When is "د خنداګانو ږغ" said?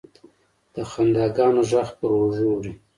0.73-1.89